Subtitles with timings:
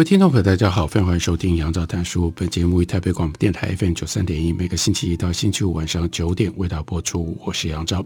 [0.00, 2.32] 位听众朋友，大家好，非常欢迎收听杨照谈书。
[2.34, 7.36] 本节目于台北广播电台 FM 九三点一，每个星期一到星期五晚上九点为大家播出。
[7.44, 8.02] 我是杨照，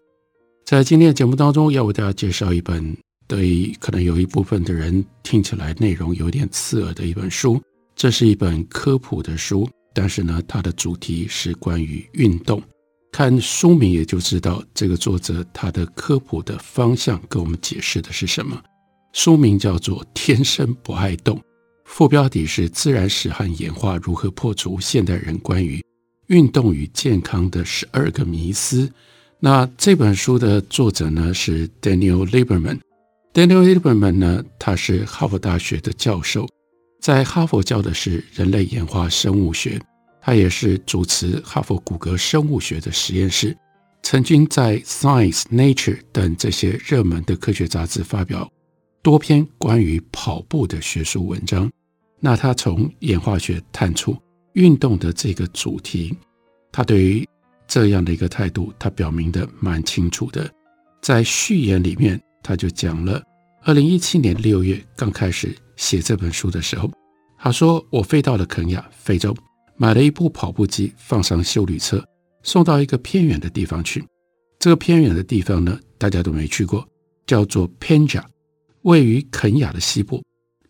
[0.67, 2.97] 在今天的节目当中，要为大家介绍一本
[3.29, 7.63] 对可能有一部分的人听起来内容有点刺耳的一本书。
[7.95, 12.61] 这是一本科普的书，但是呢，它的主题是关于运动。
[13.13, 18.61] 看书名也就知道，这个作者他的科普的方向跟我们解释的是什么。
[19.13, 21.39] 书名叫做《天生不爱动》。
[21.97, 25.81] 副标题是“自然史和演化如何破除现代人关于
[26.27, 28.93] 运动与健康的十二个迷思”。
[29.39, 32.81] 那这本书的作者呢是 Daniel Lieberman。
[33.33, 36.49] Daniel Lieberman 呢，他是哈佛大学的教授，
[37.01, 39.81] 在哈佛教的是人类演化生物学。
[40.21, 43.57] 他也是主持哈佛骨骼生物学的实验室，
[44.03, 48.51] 曾经在 Science、Nature 等这些热门的科学杂志发表
[49.01, 51.71] 多篇关于跑步的学术文章。
[52.25, 54.17] 那他从演化学探出
[54.55, 56.17] 运动的这个主题，
[56.73, 57.29] 他对于
[57.69, 60.51] 这样的一个态度，他表明的蛮清楚的。
[61.03, 63.23] 在序言里面，他就讲了，
[63.65, 66.91] 二零一七年六月刚开始写这本书的时候，
[67.37, 69.37] 他说：“我飞到了肯亚，非洲，
[69.77, 72.03] 买了一部跑步机，放上休旅车，
[72.43, 74.03] 送到一个偏远的地方去。
[74.59, 76.89] 这个偏远的地方呢，大家都没去过，
[77.27, 78.23] 叫做 Penja，
[78.81, 80.23] 位于肯亚的西部。”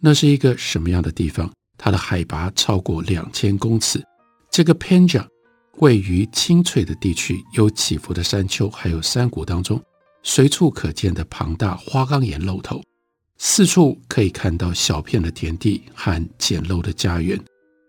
[0.07, 1.51] 那是一个什么样的地方？
[1.79, 4.05] 它的海拔超过两千公尺。
[4.51, 5.27] 这个 Penja
[5.79, 9.83] 位于青翠的地区，有起伏的山丘，还有山谷当中，
[10.23, 12.83] 随处可见的庞大花岗岩露头，
[13.39, 17.43] 四处可以看到小片的田地和简陋的家园。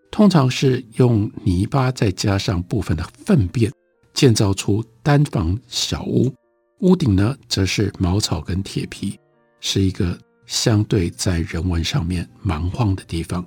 [0.10, 3.70] 通常是用泥巴再加上部分的粪便
[4.14, 6.34] 建造出单房小屋，
[6.80, 9.20] 屋顶呢则是茅草跟铁皮，
[9.60, 10.18] 是一个。
[10.46, 13.46] 相对在人文上面蛮荒的地方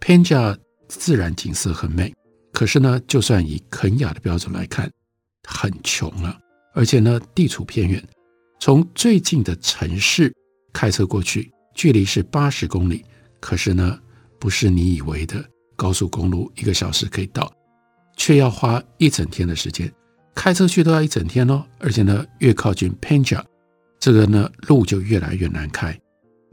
[0.00, 0.56] ，Penja
[0.88, 2.12] 自然景色很美，
[2.52, 4.90] 可是呢，就算以肯雅的标准来看，
[5.44, 6.38] 很穷啊，
[6.74, 8.02] 而且呢，地处偏远，
[8.60, 10.32] 从最近的城市
[10.72, 13.04] 开车过去，距离是八十公里，
[13.40, 13.98] 可是呢，
[14.38, 15.44] 不是你以为的
[15.76, 17.52] 高速公路一个小时可以到，
[18.16, 19.92] 却要花一整天的时间，
[20.34, 23.42] 开车去都要一整天哦，而且呢，越靠近 Penja，
[23.98, 25.98] 这个呢，路就越来越难开。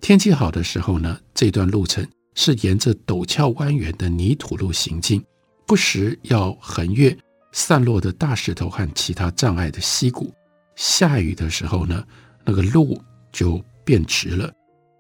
[0.06, 5.20] 天气好的时候呢，这段路程是沿着陡峭蜿蜒的泥土路行进，
[5.66, 7.18] 不时要横越
[7.54, 10.32] 散落的大石头和其他障碍的溪谷。
[10.76, 12.06] 下雨的时候呢，
[12.44, 13.02] 那个路
[13.32, 14.54] 就变直了，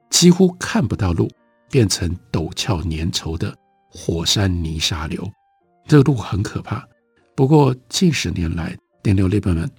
[0.09, 1.29] 几乎看不到路，
[1.69, 3.55] 变成陡峭粘稠的
[3.87, 5.23] 火山泥沙流。
[5.85, 6.83] 这个路很可怕。
[7.35, 9.69] 不过近十年来，Daniel Lieberman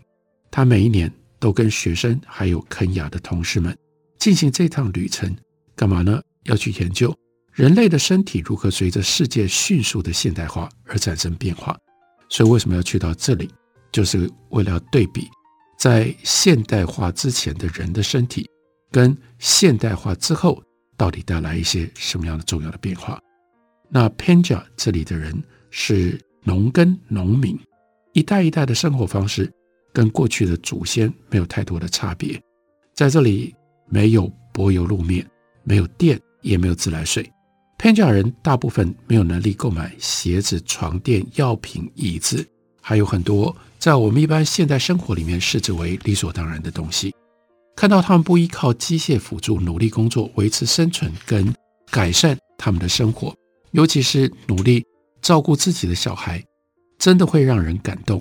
[0.52, 3.76] 他每一年都跟学生还有肯雅的同事们。
[4.18, 5.36] 进行这趟旅程
[5.74, 6.20] 干嘛呢？
[6.44, 7.12] 要去研究
[7.52, 11.76] 人类的身体如何随着世界迅速的现代化而产生变化。
[12.28, 13.50] 所以为什么要去到这里？
[13.92, 15.28] 就是为了要对比
[15.78, 18.48] 在现代化之前的人的身体，
[18.90, 20.62] 跟现代化之后
[20.96, 23.18] 到底带来一些什么样的重要的变化。
[23.88, 27.58] 那 Panja 这里的人是农耕农民，
[28.12, 29.50] 一代一代的生活方式
[29.92, 32.40] 跟过去的祖先没有太多的差别，
[32.94, 33.54] 在这里。
[33.88, 35.24] 没有柏油路面，
[35.62, 37.30] 没有电，也没有自来水。
[37.78, 42.46] Penja 人大部分没有能力购买鞋子、床垫、药品、椅子，
[42.80, 47.14] 还有很多在我们一般现代生活里面视之为理所当然的东西。
[47.76, 51.54] 看到他们不依靠机械辅助，努力工作，维持生存跟
[51.90, 53.34] 改善他们的生活，
[53.72, 54.84] 尤其是努力
[55.20, 56.42] 照顾自己的小孩，
[56.98, 58.20] 真的会让人感动。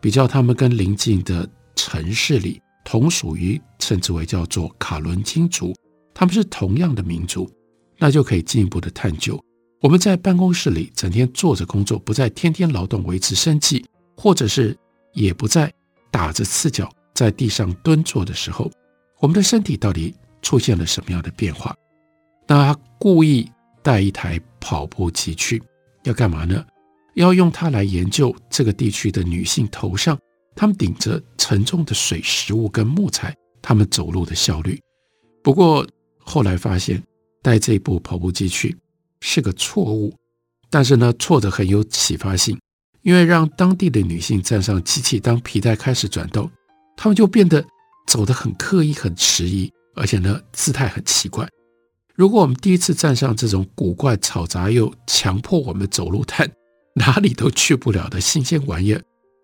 [0.00, 2.62] 比较他们跟邻近的城市里。
[2.84, 5.74] 同属于称之为叫做卡伦金族，
[6.14, 7.50] 他们是同样的民族，
[7.98, 9.42] 那就可以进一步的探究。
[9.80, 13.84] 我们在办公室里整天坐着工作，不再天天劳动维持生计，
[14.16, 14.76] 或者是
[15.12, 15.72] 也不再
[16.10, 18.70] 打着赤脚在地上蹲坐的时候，
[19.20, 21.74] 我们的身体到底出现了什么样的变化？
[22.46, 23.50] 那他故意
[23.82, 25.62] 带一台跑步机去，
[26.04, 26.64] 要干嘛呢？
[27.14, 30.18] 要用它来研究这个地区的女性头上。
[30.54, 34.78] 她们顶着沉重的水、食物跟木材，他们走路的效率，
[35.42, 35.86] 不过
[36.18, 37.02] 后来发现
[37.40, 38.76] 带这部跑步机去
[39.20, 40.12] 是个错误，
[40.68, 42.58] 但是呢，错的很有启发性，
[43.02, 46.50] 因为让当地的女性站上机器，当皮带开始转动，
[46.96, 47.64] 她们就变得
[48.06, 51.48] 走得很刻意、很迟疑，而且呢，姿态很奇怪。
[52.14, 56.50] 如果我们第一次站上这种古怪、嘈杂又强迫我们走路但
[56.94, 59.02] 哪里都去不了的新鲜玩意儿，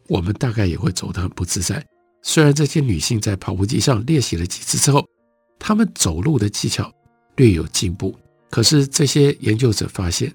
[0.09, 1.85] 我们大概也会走得很不自在。
[2.23, 5.07] 虽然这些女性在跑步机上练习了几次之后，
[5.59, 6.93] 她们走路的技巧
[7.37, 8.15] 略有进步，
[8.51, 10.33] 可是这些研究者发现，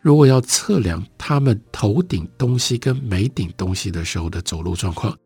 [0.00, 5.16] 如果要测量她们头顶东西跟没顶东西的时候的走路状况，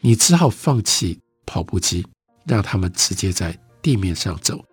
[0.00, 2.06] 你只好放弃跑步机，
[2.46, 4.64] 让她们直接在地面上走。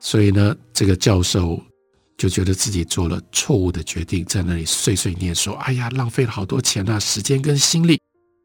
[0.00, 1.60] 所以呢，这个教授
[2.16, 8.00] 就觉得自己做了错误的决定，在那里碎碎念说：“哎呀，浪费了好多钱啊，时间跟心力，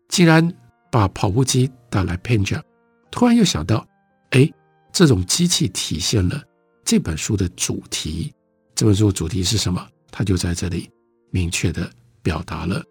[0.09, 0.51] 竟然
[0.93, 2.61] 把跑步机带来 Peña。”
[3.09, 3.83] 突然又想到，
[4.29, 4.47] 哎，
[4.91, 6.39] 这种机器体现了
[6.85, 8.31] 这本书的主题。
[8.75, 9.83] 这本书的主题是什么？
[10.11, 10.87] 他就在这里
[11.31, 11.91] 明确地
[12.21, 12.83] 表达了：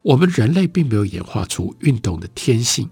[0.00, 2.88] 我们人类并没有演化出运动的天性。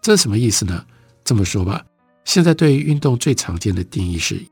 [0.00, 0.82] 这是什么意思呢？
[1.22, 1.84] 这么说吧。
[2.24, 4.42] 现在对于运动最常见的定义是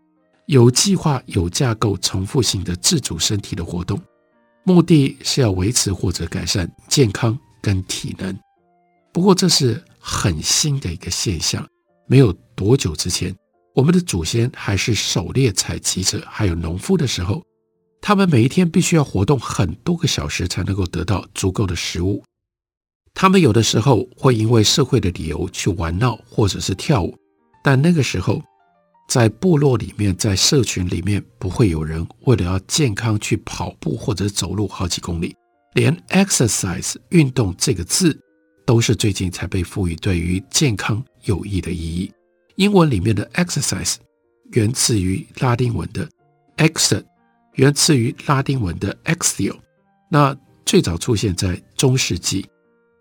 [0.47, 3.99] 有计划、有架构、重复性的自主身体的活动，
[4.65, 8.39] 目的是要维持或者改善健康跟体能。
[9.13, 11.67] 不过这是很新的一个现象，
[12.07, 13.35] 没有多久之前，
[13.75, 17.43] 我们的祖先还是狩猎采集者，还有农夫的时候，
[18.01, 22.23] 他们每一天必须要活动很多个小时才能够得到足够的食物。
[23.15, 27.13] 他们有的时候会因为社会的理由去玩闹或者是跳舞。
[27.65, 28.41] 但那个时候，
[29.09, 35.35] 在部落里面，在社群里面，不会有人为了要健康去跑步或者走路好几公里。
[35.75, 38.17] 连 exercise 运动这个字，
[38.69, 42.13] 都是最近才被赋予对于健康有益的意义。
[42.57, 43.95] 英文里面的 exercise
[44.53, 46.07] 源自于拉丁文的
[46.59, 47.03] ex，
[47.55, 49.57] 源自于拉丁文的 exio。
[50.11, 50.37] 那
[50.67, 52.47] 最早出现在中世纪，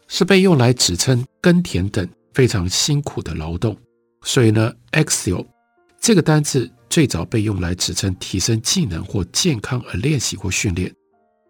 [0.08, 3.76] 是被用来指称耕田等非常辛苦的劳动。
[4.22, 5.46] 所以呢，exio
[6.00, 10.90] 这个单词最早被用来指称提升技能或健康而练习或训练。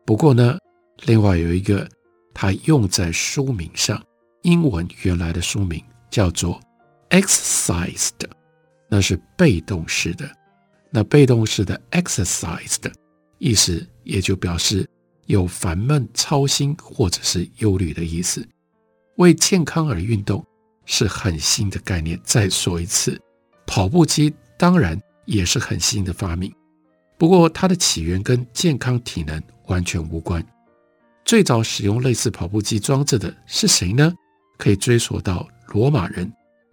[0.08, 0.58] 不过呢，
[1.04, 1.88] 另外有一个
[2.34, 4.04] 它用在书名上，
[4.44, 6.60] 英文原来的书名叫做
[7.10, 8.14] exercised，
[8.90, 10.30] 那是被动式的。
[10.90, 12.92] 那被动式的 exercised
[13.38, 14.90] 意思也就表示
[15.26, 18.48] 有烦闷、操心或者是忧虑的意思。
[19.18, 20.46] 为健康而运动。
[20.90, 22.18] 是很新的概念。
[22.24, 23.20] 再说一次，
[23.66, 26.50] 跑步机当然也是很新的发明，
[27.18, 30.42] 不过它的起源跟健康体能完全无关。
[31.26, 34.14] 最早使用类似跑步机装置的是谁呢？
[34.58, 36.32] 可以追溯到罗马人。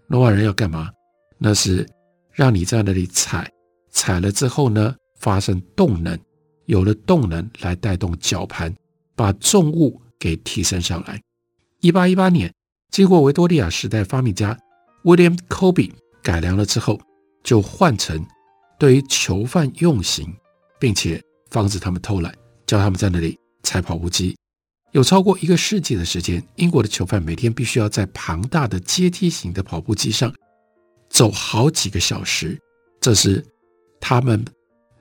[0.08, 0.90] 罗马人要干嘛？
[1.38, 1.86] 那是
[2.32, 3.50] 让你在那里踩，
[3.90, 6.18] 踩了之后呢，发生动能，
[6.66, 8.74] 有了动能来带动绞盘，
[9.14, 11.20] 把重物给提升上来。
[11.80, 12.52] 一八一八年。
[12.90, 14.56] 经过维多利亚时代发明家
[15.02, 15.90] William Colby
[16.22, 17.00] 改良了之后，
[17.42, 18.24] 就换成
[18.78, 20.32] 对于囚犯用刑，
[20.78, 21.20] 并且
[21.50, 22.32] 防止他们偷懒，
[22.66, 24.36] 叫他们在那里踩跑步机。
[24.94, 30.32] 有超过一个世纪的时间，英国的囚犯每天必须要在庞大的阶梯型的跑步机上
[31.10, 32.56] 走好几个小时，
[33.00, 33.44] 这是
[34.00, 34.44] 他们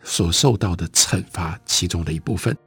[0.02, 2.58] 所受到的惩罚其中的一部分。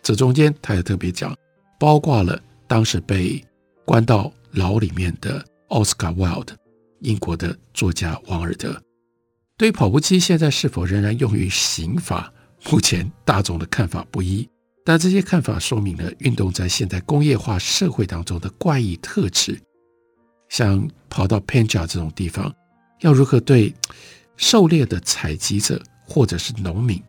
[0.00, 1.36] 这中间他也特别讲，
[1.78, 3.44] 包括了当时被
[3.84, 4.32] 关到。
[4.52, 6.56] 牢里面的奥斯卡·华尔德，
[7.02, 8.76] 英国的作家王尔德，
[9.56, 12.32] 对于跑步机现在是否仍然用于刑罚，
[12.68, 14.48] 目前大众的看法不一。
[14.90, 19.56] 但这些看法说明了运动在现代工业化社会当中的怪异特质。
[20.48, 22.52] 像跑到 Peña 这种地方，
[22.98, 23.72] 要如何对
[24.36, 27.00] 狩猎的采集者，或者是农民，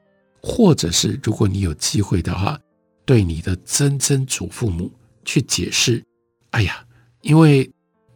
[0.43, 2.55] 或者是如果你有机会的话，
[3.03, 4.91] 对你的曾曾祖父母
[5.25, 6.03] 去解释？
[6.51, 6.85] 哎呀！
[7.21, 7.67] 因为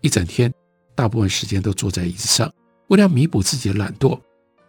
[0.02, 0.54] 一整天
[0.94, 2.54] 大部分时间都坐在椅子上，
[2.90, 4.20] 为了弥补自己的懒惰，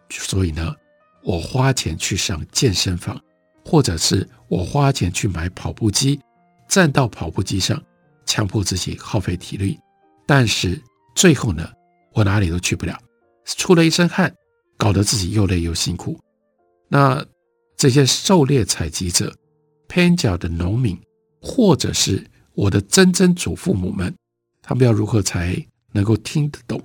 [0.09, 0.73] 所以呢，
[1.21, 3.21] 我花钱去上健身房，
[3.63, 6.19] 或者是我花钱去买跑步机，
[6.67, 7.81] 站到跑步机上，
[8.25, 9.79] 强迫自己耗费体力，
[10.25, 10.81] 但是
[11.15, 11.69] 最后呢，
[12.13, 12.97] 我哪里都去不了，
[13.45, 14.33] 出了一身汗，
[14.77, 16.19] 搞得自己又累又辛苦。
[16.87, 17.25] 那
[17.75, 19.35] 这些狩猎采集者、
[19.87, 20.97] 偏角的农民，
[21.41, 24.13] 或者是我的曾曾祖父母们。
[24.61, 25.55] 他们要如何才
[25.93, 26.81] 能够听得懂，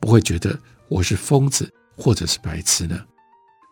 [0.00, 0.56] 不会觉得
[0.88, 3.04] 我是疯子或者是白痴呢？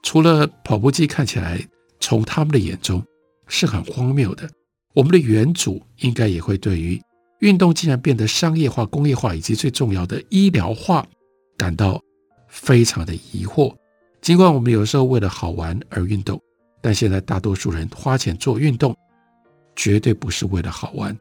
[0.02, 1.60] 除了跑步机看起来
[2.00, 3.04] 从他们的眼中
[3.46, 4.48] 是很荒谬的，
[4.94, 7.00] 我们的远祖应该也会对于
[7.40, 11.06] 运动竟然变得商业化、工业化以及最重要的医疗化
[11.56, 12.00] 感到
[12.48, 13.74] 非常的疑惑。
[14.22, 16.40] 尽管我们有时候为了好玩而运动，
[16.80, 18.96] 但现在大多数人花钱做运动，
[19.76, 21.16] 绝对不是为了好玩。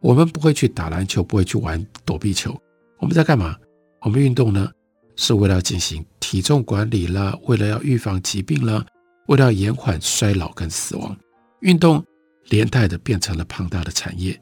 [0.00, 2.58] 我们不会去打篮球，不会去玩躲避球。
[2.98, 3.56] 我们在干嘛？
[4.00, 4.70] 我们运动呢，
[5.14, 8.84] 是为了要进行体重管理啦，为了要预防疾病啦，
[9.26, 11.14] 为了要延缓衰老跟死亡。
[11.60, 12.04] 运动
[12.46, 14.38] 连带的变成了庞大的产业。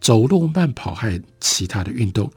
[0.00, 2.30] 走路、慢跑和其他的运动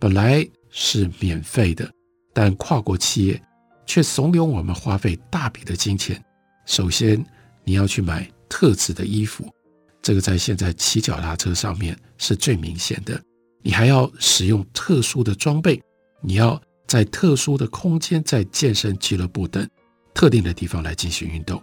[0.00, 1.88] 本来是免费的，
[2.32, 3.40] 但跨国企业
[3.86, 6.20] 却怂恿我们花费大笔的金钱。
[6.66, 7.24] 首先，
[7.62, 9.48] 你要去买特制的衣服，
[10.02, 13.22] 这个在现在骑脚踏车上面是最明显的。
[13.62, 15.80] 你还要使用特殊的装备，
[16.20, 19.66] 你要在特殊的空间，在健身俱乐部等
[20.12, 21.62] 特定的地方来进行运动。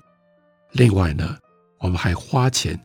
[0.72, 1.38] 另外呢，
[1.82, 2.80] 我们还花钱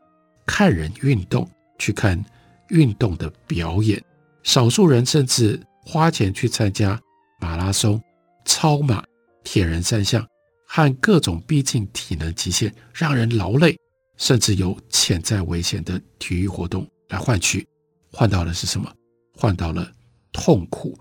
[0.44, 1.48] 看人运动，
[1.78, 2.24] 去看。
[2.70, 4.02] 运动的表演，
[4.42, 7.00] 少数人甚至花钱去参加
[7.40, 8.02] 马拉松、
[8.44, 9.04] 超马、
[9.44, 10.26] 铁人三项
[10.66, 13.78] 和各种逼近体能极限、让人劳累，
[14.16, 17.64] 甚至有潜在危险的体育活动来换取，
[18.10, 18.92] 换到的是什么？
[19.36, 19.88] 换到了
[20.32, 20.98] 痛苦。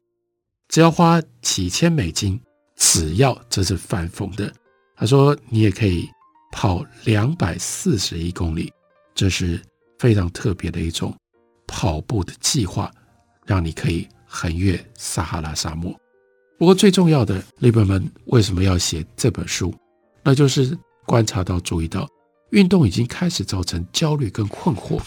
[0.68, 2.40] 只要花几千美金，
[2.76, 4.54] 只要这是反讽的。
[4.96, 6.08] 他说：“你也可以
[6.58, 8.72] 跑两百四十一公里，
[9.14, 9.62] 这是
[10.00, 11.14] 非常特别的一种。”
[11.68, 12.90] 跑步的计划，
[13.46, 15.94] 让你可以横越撒哈拉沙漠。
[16.58, 19.74] 不过最重要的，利伯们为什么要写这本书？
[20.24, 22.08] 那就是观察到、注意到，
[22.52, 25.02] 运动已经开始造成焦虑跟困惑。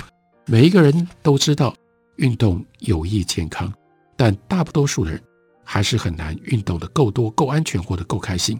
[0.47, 1.75] 每一个人都知道
[2.17, 3.73] 运动有益健康，
[4.17, 5.19] 但大多数人
[5.64, 8.59] 还是很难运动的够多、够安全或者够开心。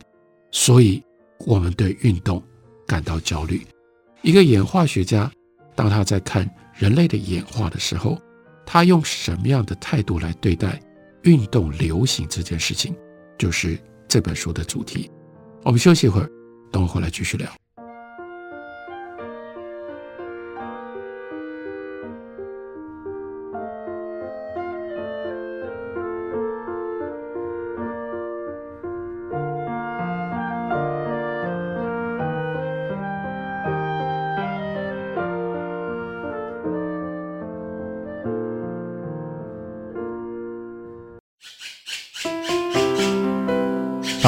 [0.53, 1.03] 所以，
[1.41, 2.43] 我们对运动
[2.89, 3.65] 感到焦虑。
[4.23, 5.31] 一个演化学家，
[5.77, 6.49] 当他在看。
[6.81, 8.17] 人类的演化的时候，
[8.65, 10.81] 他用什么样的态度来对待
[11.23, 12.95] 运动流行这件事情，
[13.37, 13.77] 就是
[14.07, 15.11] 这本书的主题。
[15.65, 16.31] 我们休息一会儿，
[16.71, 17.51] 等我回来继续聊。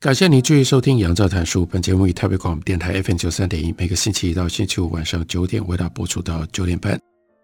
[0.00, 1.66] 感谢您继续收听杨照谈书。
[1.66, 6.98] 本节目以台北广播电台 FM 九三点一，每个星期一到星期五晚上九点为大家播出到九点半。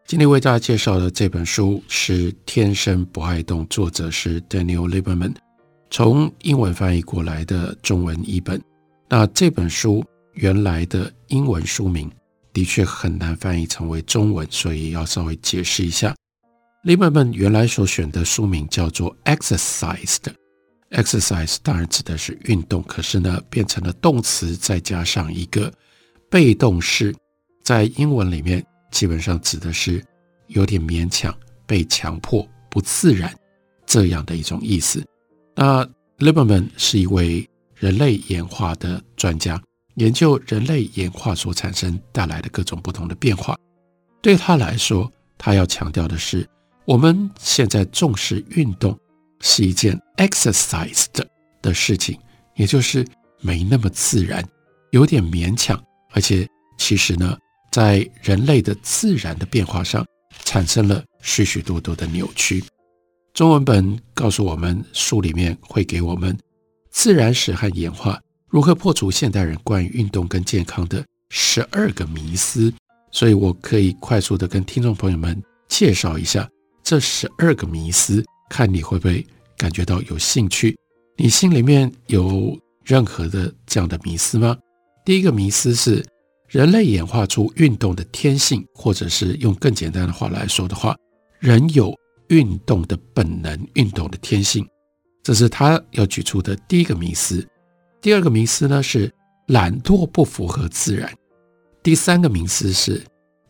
[0.06, 5.34] 今天为大家介绍的这本书是《天生不爱动》，作者是 Daniel Lieberman，
[5.90, 8.58] 从英文翻译过来的中文译本。
[9.10, 12.10] 那这本书原来的英文书名
[12.54, 16.14] 的确很难翻译成为中文，所以要稍微解释一下。
[16.86, 20.16] Lieberman 原来所选的书名叫做《Exercised》。
[20.90, 25.72] Exercise 当然指的是运动，可是呢，变成了动词，再加上一个
[26.30, 27.14] 被动式，
[27.64, 30.02] 在英文里面基本上指的是
[30.46, 33.34] 有点勉强、被强迫、不自然
[33.84, 35.04] 这样的一种意思。
[35.56, 35.84] 那
[36.18, 39.60] Liberman 是一位人类演化的专家，
[39.96, 43.58] 研究人类演化所产生带来的各种不同的变化。
[44.22, 46.48] 对他来说，他要强调的是，
[46.84, 48.96] 我们现在重视运动。
[49.48, 51.24] 是一件 exercised
[51.62, 52.18] 的事情，
[52.56, 53.06] 也就是
[53.40, 54.44] 没那么自然，
[54.90, 56.44] 有点勉强，而且
[56.76, 57.38] 其实呢，
[57.70, 60.04] 在人类的自然的变化上
[60.44, 62.64] 产生了许许多多的扭曲。
[63.32, 66.36] 中文本告诉我们，书里面会给我们
[66.90, 72.74] 自然史和演化如何破除现代人关于运动跟健康的十二个迷思，
[73.12, 76.48] 所以我可以快速的跟听众朋友们介绍一下
[76.82, 79.24] 这十二个迷思，看你会不会
[79.56, 80.76] 感觉到有兴趣。
[81.16, 84.56] 你心里面有任何的这样的迷思吗？
[85.04, 86.04] 第一个迷思是
[86.48, 90.96] 人类演化出运动的天性，或者是用更简单的话来说的话，
[91.38, 91.94] 人有
[92.28, 94.66] 运动的本能、运动的天性，
[95.22, 97.46] 这是他要举出的第一个迷思。
[98.00, 99.12] 第二个迷思呢是
[99.46, 101.12] 懒惰不符合自然。
[101.82, 103.02] 第三个迷思是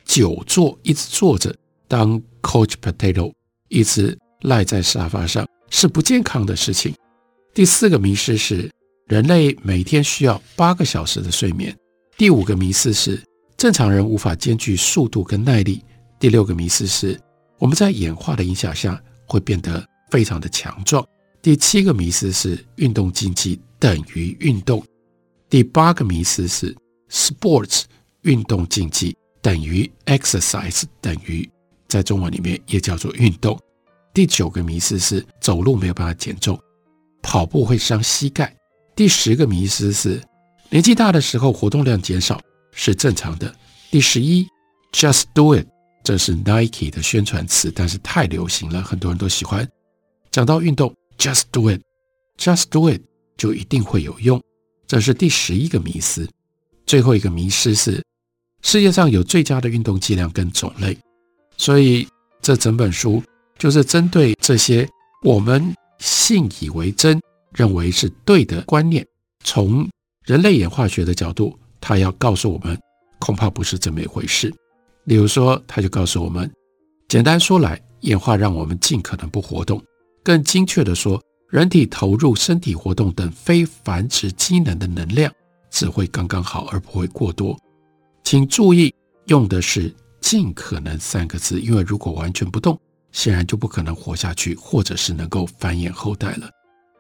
[0.05, 1.55] 久坐一直坐着
[1.89, 3.33] 当 couch potato，
[3.69, 6.95] 一直赖在沙发上是不健康的事情。
[7.55, 8.71] 第四个迷思是
[9.07, 11.75] 人类每天需要八个小时的睡眠。
[12.17, 13.23] 第五个迷思是
[13.57, 15.83] 正常人无法兼具速度跟耐力。
[16.19, 17.19] 第六个迷思是
[17.59, 21.07] 我们在演化的影响下会变得非常的强壮。
[21.43, 24.85] 第七个迷思是运动竞技等于运动。
[25.49, 26.75] 第八个迷思是
[27.09, 27.85] sports
[28.23, 31.49] 运动竞技等于 exercise 等于
[31.87, 33.59] 在中文里面也叫做运动。
[34.17, 36.59] 第九个迷思是走路没有办法减重。
[37.21, 38.57] 跑步会伤膝盖。
[38.95, 40.19] 第十个迷思是
[40.71, 42.41] 年纪大的时候活动量减少
[42.73, 43.55] 是正常的。
[43.91, 44.47] 第十一
[44.91, 45.67] ，Just do it，
[46.03, 49.69] 这是 Nike 的宣传词，但是太流行了，很多人都喜欢。
[50.31, 53.03] 讲到运动，Just do it，Just do it
[53.37, 54.43] 就一定会有用，
[54.87, 56.27] 这是第十一个迷思。
[56.87, 58.03] 最后一个迷思是
[58.63, 60.97] 世界上有最佳的运动剂量跟种类，
[61.59, 62.09] 所以
[62.41, 63.23] 这整本书
[63.59, 64.89] 就是针对这些
[65.23, 65.75] 我们。
[65.99, 67.19] 信以为真，
[67.55, 69.03] 认为是对的观念，
[69.45, 69.89] 从
[70.27, 72.79] 人类演化学的角度，他要告诉我们，
[73.19, 74.53] 恐怕不是这么一回事。
[75.05, 76.53] 例如说，他就告诉我们，
[77.09, 79.79] 简单说来，演化让我们尽可能不活动；
[80.23, 85.33] 更精确地说，人体投入身体活动等非繁殖机能的能量
[85.71, 87.59] 只会刚刚好，而不会过多。
[88.23, 88.95] 请注意，
[89.29, 89.91] 用的是
[90.21, 92.79] “尽可能”三个字，因为如果完全不动，
[93.17, 96.51] 显然就不可能活下去，或者是能够繁衍后代了。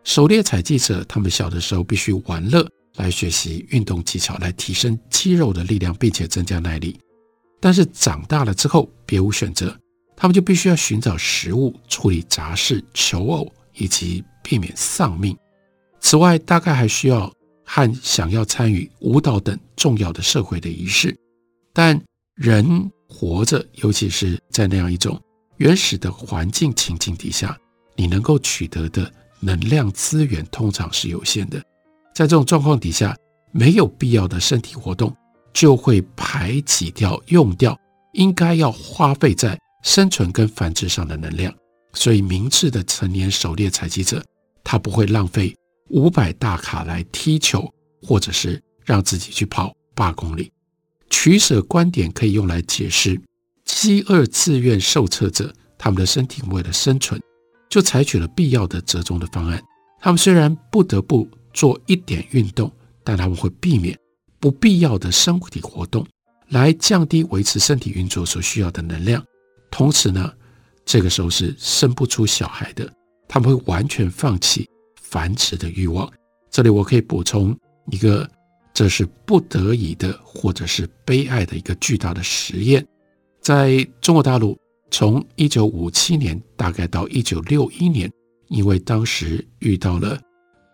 [0.03, 6.99] 狩猎采集者他们小的时候必须玩乐来学习运动技巧，来提升肌肉的力量，并且增加耐力。
[7.61, 9.79] 但是长大了之后别无选择，
[10.17, 15.37] 他们就必须要寻找食物、处理杂事、求偶以及避免丧命。
[16.01, 17.31] 此外，大概还需要
[17.63, 21.15] 和想要参与舞蹈等重要的社会的仪式。
[21.75, 22.01] 但
[22.37, 25.21] 人活着，尤其是在那样一种。
[25.59, 27.59] 原始的环境情境底下，
[27.95, 31.59] 你能够取得的能量资源通常是有限的。
[32.15, 33.17] 在这种状况底下，
[33.53, 35.15] 没有必要的身体活动
[35.53, 37.79] 就会排挤掉、用掉
[38.13, 41.55] 应该要花费在生存跟繁殖上的能量。
[41.95, 44.23] 所以，明智的成年狩猎采集者，
[44.63, 45.55] 他不会浪费
[45.89, 47.67] 五百大卡来踢球，
[48.03, 50.53] 或者是让自己去跑八公里。
[51.09, 53.19] 取舍观点可以用来解释。
[53.67, 57.21] 饥饿自愿受测者，他们的身体为了生存，
[57.69, 59.63] 就采取了必要的折中的方案。
[60.01, 62.73] 他们虽然不得不做一点运动，
[63.05, 63.99] 但他们会避免
[64.39, 66.07] 不必要的身体活动，
[66.49, 69.23] 来降低维持身体运作所需要的能量。
[69.71, 70.33] 同时呢，
[70.85, 72.91] 这个时候是生不出小孩的，
[73.29, 74.69] 他们会完全放弃
[75.03, 76.11] 繁殖的欲望。
[76.51, 77.55] 这里我可以补充
[77.91, 78.29] 一个，
[78.73, 82.87] 这是不得已的，或者是悲哀的一个巨大的实验。
[83.47, 84.59] 在中国大陆，
[84.91, 88.13] 从一九五七年大概到一九六一年，
[88.49, 90.19] 因为当时遇到了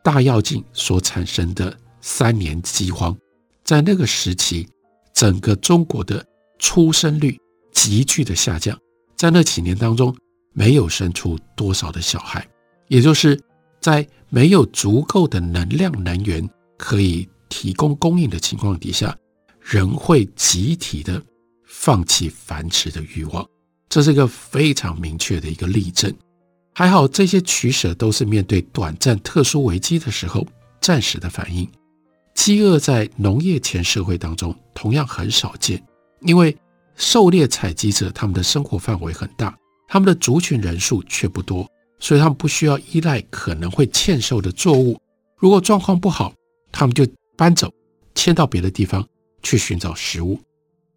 [0.02, 3.14] 大跃进所产生的三年饥荒，
[3.62, 4.66] 在那个时期，
[5.12, 6.24] 整个中国的
[6.58, 7.38] 出生率
[7.74, 8.74] 急剧的下降，
[9.16, 10.16] 在那几年当中，
[10.54, 12.48] 没有生出多少的小孩，
[12.88, 13.38] 也就是
[13.82, 19.14] 在没有足够的能量能源可以提供供应的情况底下，
[19.60, 21.22] 人会集体的。
[21.74, 23.44] 放弃繁殖的欲望，
[23.88, 26.14] 这是一个非常明确的一个例证。
[26.74, 30.46] 还好，这些取舍都是面对短暂特殊危机的时候
[30.82, 31.66] 暂时的反应。
[32.34, 35.82] 饥饿在农业前社会当中同样很少见，
[36.20, 36.56] 因为
[36.94, 39.56] 狩猎采集者他们的生活范围很大，
[39.88, 41.66] 他们的族群人数却不多，
[41.98, 45.00] 所以他们不需要依赖可能会欠收的作物。
[45.38, 46.32] 如果状况不好，
[46.70, 47.04] 他们就
[47.36, 47.72] 搬走，
[48.14, 49.04] 迁到别的地方
[49.42, 50.38] 去寻找食物。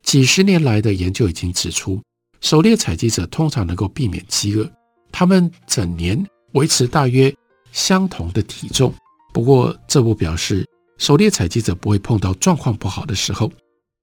[0.05, 2.01] 几十年来的研究已经指出，
[2.39, 4.69] 狩猎采集者通常能够避免饥饿，
[5.11, 7.35] 他们整年维持大约
[7.71, 8.93] 相同的体重。
[9.33, 10.65] 不过，这不表示
[10.99, 13.51] 狩猎采集者不会碰到状况不好的时候，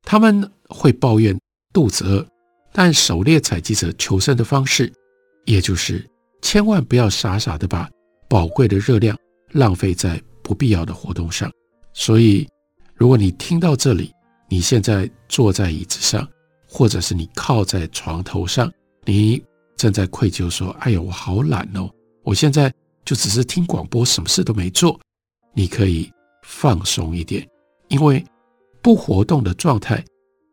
[0.03, 1.39] 他们会抱怨
[1.73, 2.27] 肚子饿，
[2.73, 4.93] 但狩猎采集者求生的方式，
[5.47, 6.05] 也就是
[6.43, 7.89] 千万不要傻傻的把
[8.29, 9.17] 宝贵的热量
[9.53, 11.51] 浪费在不必要的活动上。
[11.95, 12.47] 所以，
[12.95, 14.13] 如果你听到这里，
[14.53, 16.29] 你现在坐在椅子上，
[16.69, 18.71] 或者是你靠在床头上，
[19.07, 19.43] 你
[19.79, 21.89] 正在愧疚说：“哎呀，我好懒哦，
[22.23, 22.71] 我现在
[23.03, 25.01] 就只是听广播，什么事都没做。”
[25.57, 26.13] 你可以
[26.43, 27.49] 放松一点，
[27.89, 28.23] 因为
[28.83, 30.05] 不活动的状态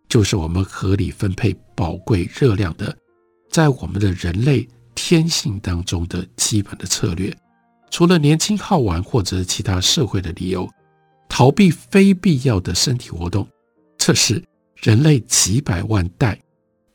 [0.08, 2.96] 就是我们合理分配宝贵热量的，
[3.52, 7.36] 在我们的人类天性当中的基本的策略。
[7.92, 10.66] 除了年轻好玩或者其他社会的理由，
[11.28, 13.46] 逃避非必要的身体活动，
[14.00, 14.44] 这是
[14.78, 16.40] 人类几百万代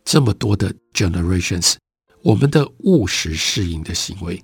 [0.05, 1.75] 这么多的 generations
[2.23, 4.43] 我们的务实适应的行为。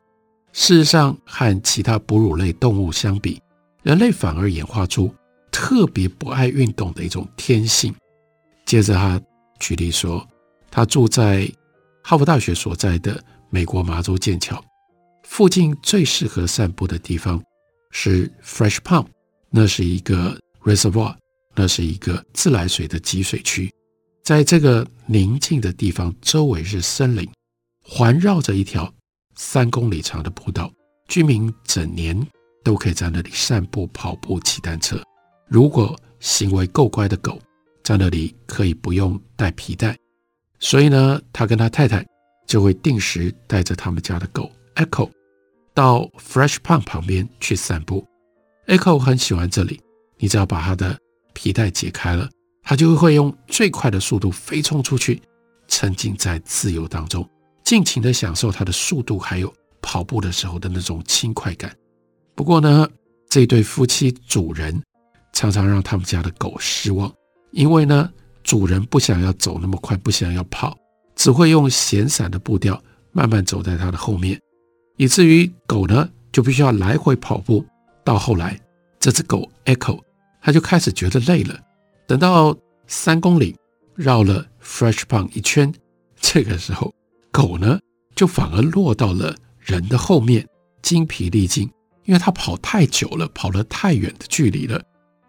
[0.53, 3.41] 事实上，和其他哺乳类动物相比，
[3.83, 5.13] 人类反而演化出
[5.51, 7.95] 特别不爱运动的一种天性。
[8.67, 9.21] 接着他
[9.59, 10.25] 举例说，
[10.71, 11.51] 他住在
[12.03, 14.63] 哈佛大学所在的美国麻州剑桥
[15.23, 17.43] 附近，最适合散步的地方
[17.91, 19.07] 是 Fresh Pond，
[19.51, 21.15] 那是一个 reservoir，
[21.55, 23.73] 那是一个自来水的集水区。
[24.23, 27.29] 在这个宁静的地方，周围是森林，
[27.83, 28.93] 环绕着一条
[29.35, 30.73] 三公里长的步道，
[31.09, 32.27] 居民整年。
[32.63, 35.03] 都可以在那里散步、跑步、骑单车。
[35.49, 37.41] 如果行为够乖的狗，
[37.83, 39.97] 在那里可以不用带皮带。
[40.59, 42.07] 所以呢，他跟他太太
[42.47, 45.11] 就会定时带着他们家的狗 Echo
[45.73, 48.07] 到 Fresh Pond 旁边去散步。
[48.67, 49.81] Echo 很喜欢这里，
[50.19, 50.99] 你只要把它的
[51.33, 52.29] 皮带解开了，
[52.63, 55.21] 它就会用最快的速度飞冲出去，
[55.69, 57.29] 沉浸在自由当中，
[57.65, 61.75] 尽情地享受它的速度，还有跑步的时候的那种轻快感。
[62.35, 62.89] 不过呢，
[63.29, 64.83] 这对夫妻主人
[65.33, 67.13] 常常让他们家的狗失望，
[67.53, 68.11] 因为呢，
[68.43, 70.77] 主人不想要走那么快，不想要跑，
[71.15, 74.41] 只会用闲散的步调慢慢走在他的后面，
[74.97, 77.65] 以至于狗呢就必须要来回跑步。
[78.03, 78.59] 到后来，
[78.99, 80.01] 这只狗 Echo
[80.41, 81.59] 它就开始觉得累了。
[82.07, 83.57] 等到三公里
[83.95, 85.73] 绕了 Fresh Pond 一圈，
[86.21, 86.93] 这个时候
[87.31, 87.79] 狗呢
[88.15, 90.47] 就反而落到了人的后面，
[90.83, 91.71] 精疲力尽。
[92.07, 94.83] 因为它跑太久了，跑了太远的距离了。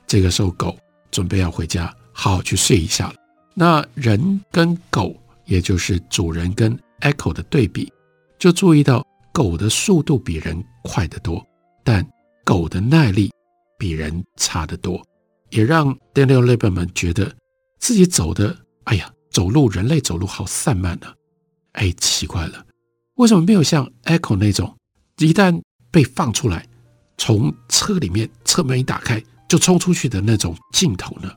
[0.07, 0.75] 这个时候，狗
[1.11, 3.15] 准备要回家，好好去睡一下了。
[3.53, 7.91] 那人跟狗，也就是主人跟 Echo 的对比，
[8.39, 11.45] 就注意到狗的速度比人快得多，
[11.83, 12.03] 但
[12.43, 13.31] 狗的耐力
[13.81, 15.03] 比人差得多，
[15.49, 17.35] 也让 Daniel Lieberman 觉得
[17.79, 21.11] 自己走的，哎呀，走路人类走路好散漫、啊。
[21.71, 22.63] 哎，奇怪了，
[23.15, 24.77] 为什么没有像 Echo 那种，
[25.17, 26.63] 一旦被放出来？
[27.17, 31.31] 从车里面车门一打开就冲出去的那种镜头呢？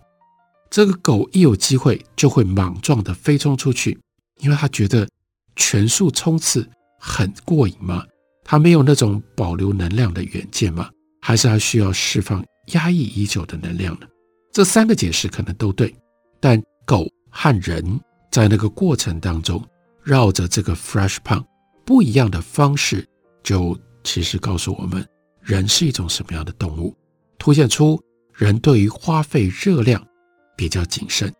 [0.68, 3.98] 这个狗一有机会就会莽撞地飞冲出去，
[4.40, 5.08] 因为它觉得
[5.56, 8.04] 全速冲刺很过瘾吗？
[8.44, 10.90] 它没有那种保留能量的远见吗？
[11.26, 14.06] 还是它需要释放压抑已久的能量呢？
[14.52, 15.94] 这三个解释可能都对，
[16.38, 17.98] 但狗和人
[18.30, 19.66] 在那个过程当中
[20.02, 21.46] 绕着这个 Fresh Pond
[21.82, 23.08] 不一样的方式，
[23.42, 25.02] 就其实告诉我们。
[25.40, 26.94] 人是一种什么样的动物？
[27.38, 27.98] 凸显出
[28.34, 30.06] 人对于花费热量
[30.58, 31.32] 比较谨慎。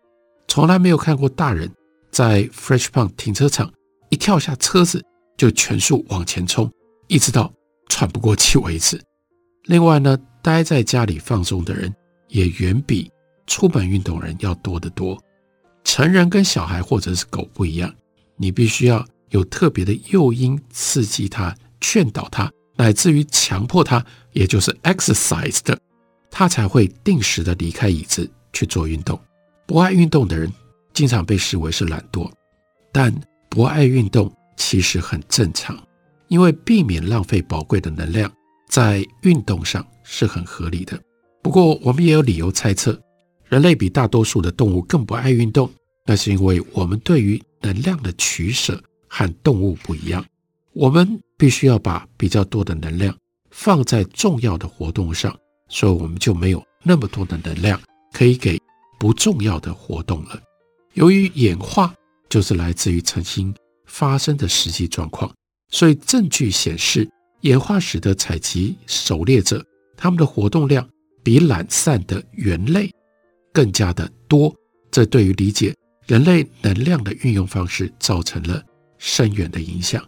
[0.47, 1.71] 从来没有看过大人
[2.11, 3.71] 在 Fresh Pond 停车场
[4.09, 5.03] 一跳下车子
[5.37, 6.71] 就全速往前冲，
[7.07, 7.53] 一直到
[7.87, 8.99] 喘不过气为止。
[9.65, 11.93] 另外呢，待在家里放松的人
[12.27, 13.11] 也远比
[13.47, 15.21] 出门运动人要多得多。
[15.83, 17.93] 成人跟小孩或者是狗不一样，
[18.37, 22.51] 你必须要有特别的诱因刺激他，劝导他。
[22.77, 25.79] 乃至于强迫他，也就是 exercise 的，
[26.29, 29.17] 他才会定时的离开椅子去做运动。
[29.65, 30.51] 不爱运动的人
[30.93, 32.29] 经常被视为是懒惰，
[32.91, 33.15] 但
[33.49, 35.81] 不爱运动其实很正常，
[36.27, 38.29] 因为避免浪费宝贵的能量
[38.67, 40.99] 在运动上是很合理的。
[41.41, 42.99] 不过，我们也有理由猜测，
[43.45, 45.71] 人类比大多数的动物更不爱运动，
[46.05, 50.25] 那是因为我们对于能量的取舍和动物不一样。
[50.73, 53.15] 我们必须要把比较多的能量
[53.51, 55.33] 放在重要的活动上，
[55.69, 57.79] 所以我们就没有那么多的能量
[58.11, 58.59] 可以给
[58.99, 60.39] 不重要的活动了。
[60.93, 61.93] 由于演化
[62.27, 63.53] 就是来自于曾经
[63.85, 65.31] 发生的实际状况，
[65.69, 67.09] 所以证据显示，
[67.41, 69.63] 演化使得采集狩猎者
[69.95, 70.87] 他们的活动量
[71.23, 72.91] 比懒散的猿类
[73.53, 74.53] 更加的多。
[74.91, 75.75] 这对于理解
[76.07, 78.63] 人类能量的运用方式造成了
[78.97, 80.03] 深远的影响。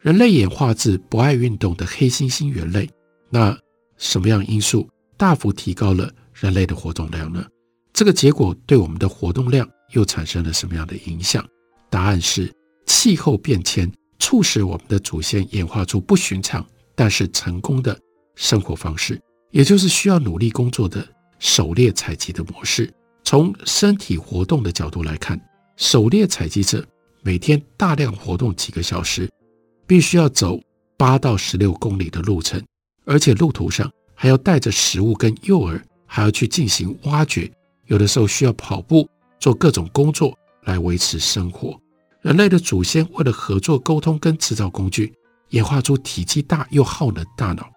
[0.00, 2.88] 人类演化自不爱运动的黑猩猩猿类，
[3.30, 3.58] 那
[3.96, 7.44] 什么样因素大幅提高了人类的活动量呢？
[7.92, 11.44] 这个结果对我们的活动量又产生了什么样的影响？
[11.88, 12.52] 答案是
[12.84, 13.90] 气候变迁
[14.26, 17.96] 促使我们的祖先演化出不寻常但是成功的
[18.34, 21.06] 生活方式，也就是需要努力工作的
[21.38, 22.92] 狩猎采集的模式。
[23.22, 25.40] 从身体活动的角度来看，
[25.76, 26.84] 狩猎采集者
[27.22, 29.30] 每天大量活动几个小时，
[29.86, 30.58] 必须要走
[30.96, 32.60] 八到十六公里的路程，
[33.04, 37.48] 而且路途上还要带着食物跟诱饵，还要去进行挖掘，
[37.84, 39.08] 有的时候需要跑步
[39.38, 41.80] 做各种工作来维持生活。
[42.26, 45.14] 人类的祖先为了合作沟通跟制造工具，
[45.50, 47.70] 演化出体积大又耗能大脑。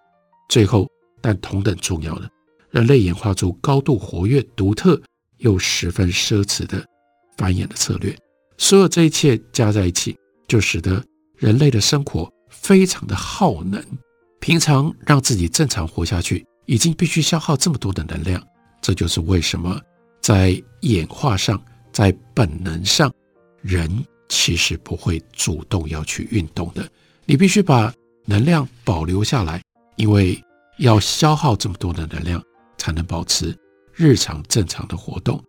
[0.48, 0.88] 最后，
[1.20, 2.28] 但同等重要的，
[2.70, 5.00] 人类演化出高度活跃、独特
[5.38, 6.84] 又十分奢侈的
[7.36, 8.12] 繁衍的策略。
[8.58, 11.00] 所有这一切加在一起，就使得
[11.36, 13.80] 人类的生活非常的耗能。
[14.40, 18.44] 平常让自己正常活下去，已经必须消耗这么多的能量。
[18.82, 19.80] 这就是为什么
[20.20, 23.12] 在演化上，在本能上，
[23.62, 23.88] 人
[24.30, 26.88] 其实不会主动要去运动的。
[27.26, 27.92] 你必须把
[28.24, 29.60] 能量保留下来，
[29.96, 30.42] 因为
[30.78, 32.42] 要消耗这么多的能量，
[32.78, 33.54] 才能保持
[33.92, 35.42] 日常正常的活动。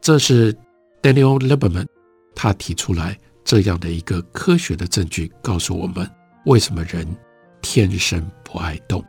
[0.00, 0.52] 这是
[1.00, 1.86] Daniel Lieberman
[2.34, 6.10] 他提出来这样的一个科学的证据，告诉我们
[6.46, 7.06] 为什么人
[7.60, 9.04] 天生不爱动。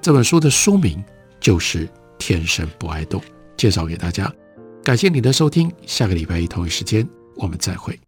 [0.00, 1.02] 这本书的书名
[1.38, 1.86] 就是
[2.18, 3.20] 《天生不爱动》，
[3.56, 4.32] 介绍给大家。
[4.82, 7.98] 感谢你的收听，下个礼拜一同一时间我们再会。